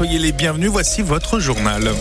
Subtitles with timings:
[0.00, 0.70] soyez les bienvenus.
[0.70, 1.92] Voici votre journal.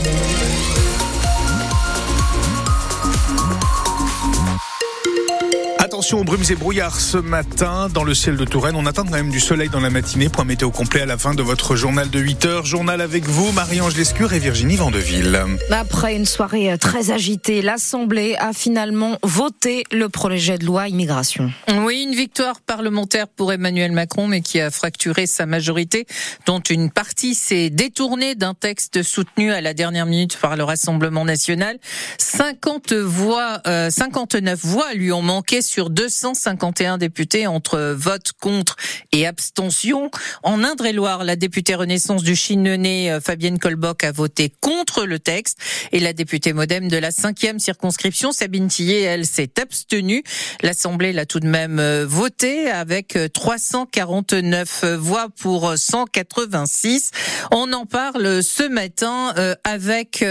[6.09, 8.75] Attention aux brumes et brouillards ce matin dans le ciel de Touraine.
[8.75, 10.27] On attend quand même du soleil dans la matinée.
[10.27, 12.65] Point météo complet à la fin de votre journal de 8 heures.
[12.65, 15.39] Journal avec vous, Marie-Ange Lescure et Virginie Vandeville.
[15.69, 21.51] Après une soirée très agitée, l'Assemblée a finalement voté le projet de loi immigration.
[21.83, 26.07] Oui, une victoire parlementaire pour Emmanuel Macron, mais qui a fracturé sa majorité,
[26.47, 31.23] dont une partie s'est détournée d'un texte soutenu à la dernière minute par le Rassemblement
[31.23, 31.77] national.
[32.17, 38.77] 50 voix, euh, 59 voix lui ont manqué sur 251 députés entre vote contre
[39.11, 40.09] et abstention.
[40.43, 45.57] En Indre-et-Loire, la députée Renaissance du Chinenay, euh, Fabienne Colboc, a voté contre le texte
[45.91, 50.23] et la députée modem de la cinquième circonscription, Sabine Tillet, elle s'est abstenue.
[50.61, 57.11] L'Assemblée l'a tout de même euh, voté avec 349 euh, voix pour 186.
[57.51, 59.33] On en parle ce matin
[59.65, 60.23] avec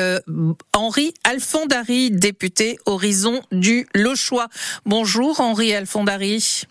[0.75, 4.49] Henri Alfondari, député Horizon du Lochois.
[4.87, 5.41] Bonjour.
[5.61, 6.65] Alfondari.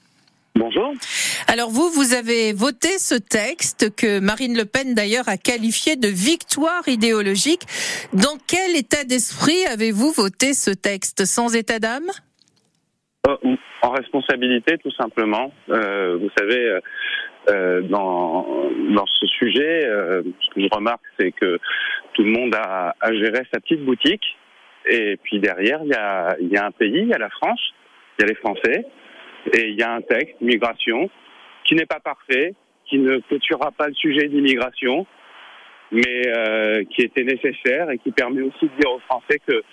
[0.56, 0.94] Bonjour.
[1.48, 6.08] Alors vous, vous avez voté ce texte que Marine Le Pen d'ailleurs a qualifié de
[6.08, 7.62] victoire idéologique.
[8.14, 11.26] Dans quel état d'esprit avez-vous voté ce texte?
[11.26, 12.10] Sans état d'âme?
[13.28, 13.36] Euh,
[13.84, 15.52] En responsabilité, tout simplement.
[15.70, 16.80] Euh, vous savez,
[17.50, 21.60] euh, dans, dans ce sujet, ce que je remarque, c'est que
[22.14, 24.26] tout le monde a, a, géré sa petite boutique.
[24.90, 27.30] Et puis derrière, il y a, il y a un pays, il y a la
[27.30, 27.62] France,
[28.18, 28.86] il y a les Français,
[29.54, 31.10] et il y a un texte, migration,
[31.66, 32.54] qui n'est pas parfait,
[32.86, 35.06] qui ne clôturera pas le sujet d'immigration,
[35.92, 39.64] mais euh, qui était nécessaire et qui permet aussi de dire aux Français que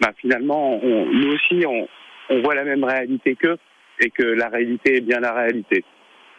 [0.00, 1.88] bah, finalement, on, nous aussi, on,
[2.30, 3.58] on voit la même réalité qu'eux
[4.00, 5.84] et que la réalité est bien la réalité.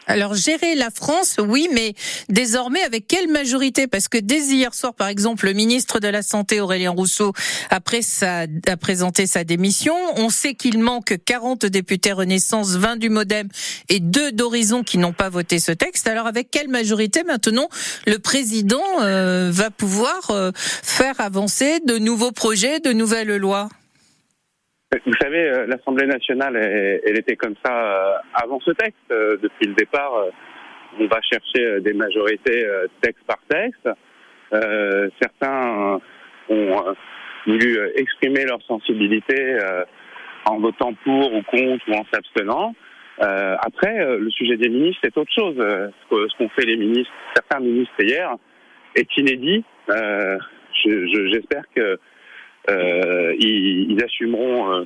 [0.08, 1.94] Alors gérer la France, oui, mais
[2.30, 3.88] désormais avec quelle majorité?
[3.88, 7.34] Parce que dès hier soir, par exemple, le ministre de la Santé, Aurélien Rousseau,
[7.70, 9.96] après a présenté sa démission.
[10.16, 13.48] On sait qu'il manque 40 députés Renaissance, 20 du Modem
[13.90, 16.08] et 2 d'Horizon qui n'ont pas voté ce texte.
[16.08, 17.70] Alors avec quelle majorité maintenant
[18.06, 23.70] le président euh, va pouvoir euh, faire avancer de nouveaux projets, de nouvelles lois?
[25.06, 28.98] Vous savez, euh, l'Assemblée nationale, elle, était comme ça euh, avant ce texte.
[29.12, 30.14] Euh, depuis le départ,
[31.00, 32.66] on va chercher des majorités
[33.02, 33.90] texte par texte.
[35.20, 36.00] certains
[36.50, 36.96] ont
[37.48, 39.58] voulu exprimer leur sensibilité
[40.46, 42.76] en votant pour ou contre ou en s'abstenant.
[43.18, 45.56] après, le sujet des ministres, c'est autre chose.
[45.58, 48.36] Ce qu'ont fait les ministres, certains ministres hier,
[48.96, 49.64] est inédit.
[50.86, 51.98] J'espère que
[52.70, 54.86] ils, ils, assumeront euh,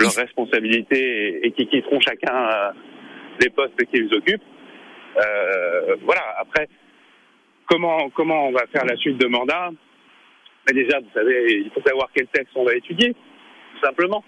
[0.00, 2.70] leurs responsabilités et, et qui quitteront chacun euh,
[3.40, 4.42] les postes qu'ils occupent.
[5.16, 6.22] Euh, voilà.
[6.38, 6.68] Après,
[7.68, 9.70] comment comment on va faire la suite de mandat?
[10.66, 14.24] Mais déjà, vous savez, il faut savoir quel texte on va étudier, tout simplement.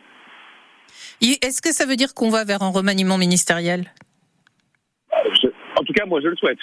[1.21, 3.93] Est-ce que ça veut dire qu'on va vers un remaniement ministériel?
[5.13, 6.59] En tout cas, moi, je le souhaite.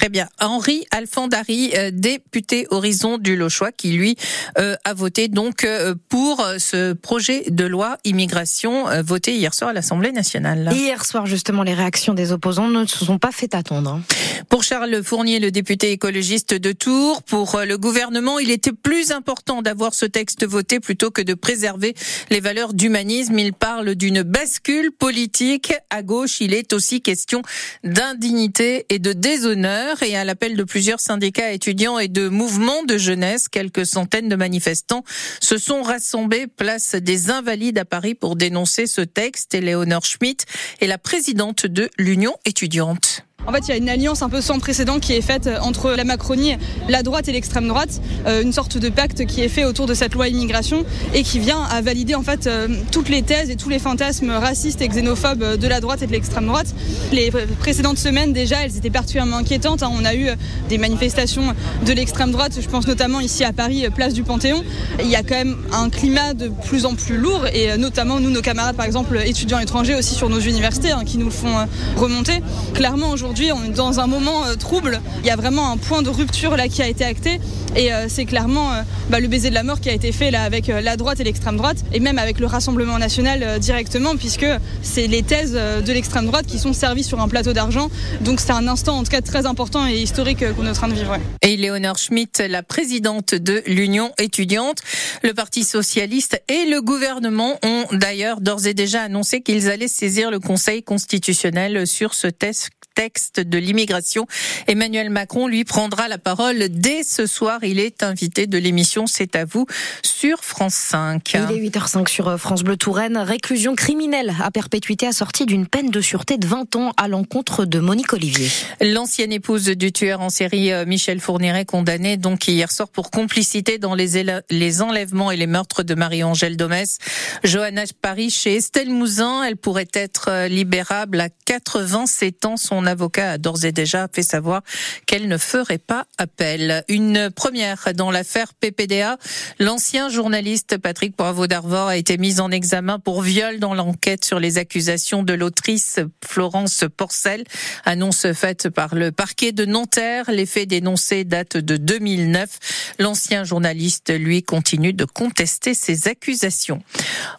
[0.00, 0.30] Très bien.
[0.40, 4.16] Henri Alfandari, euh, député Horizon du Lochois, qui lui
[4.58, 9.72] euh, a voté donc euh, pour ce projet de loi immigration voté hier soir à
[9.74, 10.70] l'Assemblée nationale.
[10.72, 13.90] Hier soir, justement, les réactions des opposants ne se sont pas fait attendre.
[13.90, 14.02] Hein.
[14.48, 19.60] Pour Charles Fournier, le député écologiste de Tours, pour le gouvernement, il était plus important
[19.60, 21.94] d'avoir ce texte voté plutôt que de préserver
[22.30, 23.38] les valeurs d'humanisme.
[23.38, 25.74] Il parle d'une bascule politique.
[25.90, 27.42] À gauche, il est aussi question
[27.84, 32.96] d'indignité et de déshonneur et à l'appel de plusieurs syndicats étudiants et de mouvements de
[32.96, 35.04] jeunesse, quelques centaines de manifestants
[35.40, 39.54] se sont rassemblés place des Invalides à Paris pour dénoncer ce texte.
[39.54, 40.46] Éléonore Schmitt
[40.80, 43.24] est la présidente de l'Union étudiante.
[43.46, 45.92] En fait, il y a une alliance un peu sans précédent qui est faite entre
[45.92, 46.56] la Macronie,
[46.88, 49.94] la droite et l'extrême droite, euh, une sorte de pacte qui est fait autour de
[49.94, 50.84] cette loi immigration
[51.14, 54.30] et qui vient à valider en fait euh, toutes les thèses et tous les fantasmes
[54.30, 56.74] racistes et xénophobes de la droite et de l'extrême droite.
[57.12, 57.30] Les
[57.60, 59.82] précédentes semaines déjà, elles étaient particulièrement inquiétantes.
[59.82, 59.90] Hein.
[59.92, 60.28] On a eu
[60.68, 61.54] des manifestations
[61.86, 64.62] de l'extrême droite, je pense notamment ici à Paris, place du Panthéon.
[65.00, 68.30] Il y a quand même un climat de plus en plus lourd et notamment nous,
[68.30, 71.66] nos camarades par exemple étudiants étrangers aussi sur nos universités hein, qui nous le font
[71.96, 72.40] remonter.
[72.74, 75.00] Clairement aujourd'hui aujourd'hui, on est dans un moment euh, trouble.
[75.20, 77.40] Il y a vraiment un point de rupture là qui a été acté.
[77.76, 80.32] Et euh, c'est clairement euh, bah, le baiser de la mort qui a été fait
[80.32, 84.46] là avec la droite et l'extrême droite, et même avec le Rassemblement national directement, puisque
[84.82, 87.88] c'est les thèses de l'extrême droite qui sont servies sur un plateau d'argent.
[88.22, 90.88] Donc c'est un instant en tout cas très important et historique qu'on est en train
[90.88, 91.16] de vivre.
[91.42, 94.78] Et Léonore Schmitt, la présidente de l'Union étudiante,
[95.22, 100.32] le Parti socialiste et le gouvernement ont d'ailleurs d'ores et déjà annoncé qu'ils allaient saisir
[100.32, 104.26] le Conseil constitutionnel sur ce texte texte de l'immigration.
[104.66, 107.60] Emmanuel Macron, lui, prendra la parole dès ce soir.
[107.62, 109.66] Il est invité de l'émission C'est à vous
[110.02, 111.34] sur France 5.
[111.34, 113.16] Il est 8h05 sur France Bleu Touraine.
[113.16, 117.78] Réclusion criminelle à perpétuité assortie d'une peine de sûreté de 20 ans à l'encontre de
[117.78, 118.48] Monique Olivier.
[118.80, 123.78] L'ancienne épouse du tueur en série euh, Michel Fourniret condamnée donc hier soir pour complicité
[123.78, 126.98] dans les, les enlèvements et les meurtres de Marie-Angèle Domès.
[127.44, 132.56] Johanna Paris chez Estelle Mouzin, elle pourrait être euh, libérable à 87 ans.
[132.56, 134.62] Son avocat a d'ores et déjà fait savoir
[135.06, 136.84] qu'elle ne ferait pas appel.
[136.88, 139.18] Une première dans l'affaire PPDA.
[139.58, 144.40] L'ancien journaliste Patrick Poivreau d'Arvor a été mis en examen pour viol dans l'enquête sur
[144.40, 147.44] les accusations de l'autrice Florence Porcel.
[147.84, 150.30] Annonce faite par le parquet de Nanterre.
[150.30, 152.94] Les faits dénoncés datent de 2009.
[152.98, 156.82] L'ancien journaliste, lui, continue de contester ces accusations.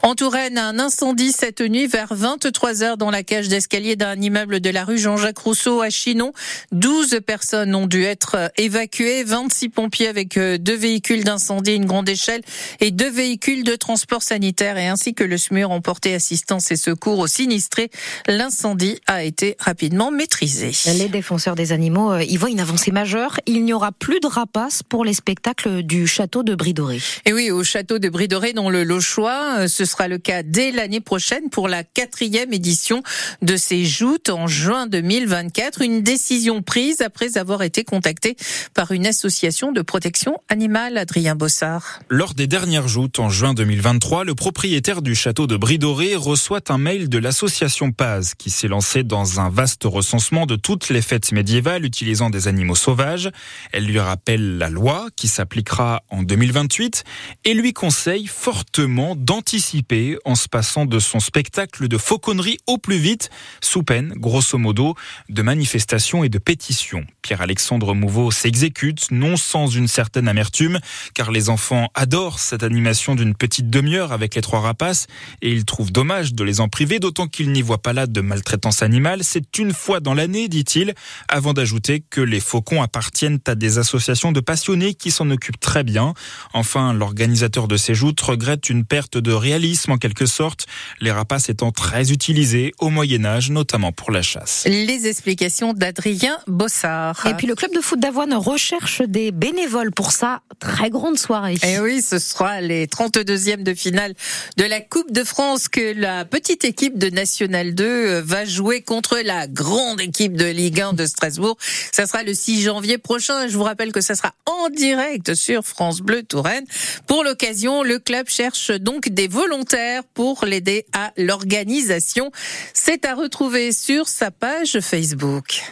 [0.02, 4.60] En Touraine, un incendie cette nuit vers 23 heures dans la cage d'escalier d'un immeuble
[4.60, 6.34] de la rue Jean-Jacques Rousseau à Chinon.
[6.72, 12.10] 12 personnes ont dû être évacuées, 26 pompiers avec euh, deux véhicules d'incendie, une grande
[12.10, 12.42] échelle
[12.80, 16.76] et deux véhicules de transport sanitaire et ainsi que le SMUR ont porté assistance et
[16.76, 17.92] secours aux sinistrés.
[18.28, 20.72] L'incendie a été rapidement maîtrisé.
[20.98, 23.40] Les défenseurs des animaux y voient une avancée majeure.
[23.46, 27.00] Il n'y aura plus de rapaces pour les spectacles du château de Bridoré.
[27.26, 30.72] Et oui, au château de Bridoré, dans le Lochois, euh, ce sera le cas dès
[30.72, 33.04] l'année prochaine pour la quatrième édition
[33.42, 34.88] de ces joutes en juin
[35.26, 35.82] 2024.
[35.82, 38.36] Une décision prise après avoir été contacté
[38.74, 42.00] par une association de protection animale, Adrien Bossard.
[42.10, 46.78] Lors des dernières joutes en juin 2023, le propriétaire du château de Bridoré reçoit un
[46.78, 51.32] mail de l'association Paz qui s'est lancée dans un vaste recensement de toutes les fêtes
[51.32, 53.30] médiévales utilisant des animaux sauvages.
[53.72, 57.04] Elle lui rappelle la loi qui s'appliquera en 2028
[57.46, 62.98] et lui conseille fortement d'anticiper en se passant de son spectacle de fauconnerie au plus
[62.98, 63.30] vite,
[63.62, 64.96] sous peine, grosso modo,
[65.30, 67.06] de manifestations et de pétitions.
[67.22, 70.80] Pierre-Alexandre Mouveau s'exécute, non sans une certaine amertume,
[71.14, 75.08] car les enfants adorent cette animation d'une petite demi-heure avec les trois rapaces,
[75.42, 78.22] et ils trouvent dommage de les en priver, d'autant qu'ils n'y voient pas là de
[78.22, 79.24] maltraitance animale.
[79.24, 80.94] C'est une fois dans l'année, dit-il,
[81.28, 85.84] avant d'ajouter que les faucons appartiennent à des associations de passionnés qui s'en occupent très
[85.84, 86.14] bien.
[86.54, 90.66] Enfin, l'organisateur de ces joutes regrette une perte de réalisme en quelque sorte,
[91.00, 94.64] les rapaces étant très utilisés au Moyen Âge, notamment pour la chasse.
[95.02, 97.26] Les explications d'Adrien Bossard.
[97.26, 101.56] Et puis le club de foot d'Avoine recherche des bénévoles pour sa très grande soirée.
[101.64, 104.14] Et oui, ce sera les 32e de finale
[104.58, 109.18] de la Coupe de France que la petite équipe de National 2 va jouer contre
[109.24, 111.58] la grande équipe de Ligue 1 de Strasbourg.
[111.92, 113.48] Ça sera le 6 janvier prochain.
[113.48, 116.66] Je vous rappelle que ça sera en direct sur France Bleu Touraine.
[117.08, 122.32] Pour l'occasion, le club cherche donc des volontaires pour l'aider à l'organisation.
[122.74, 125.64] C'est à retrouver sur sa page Facebook.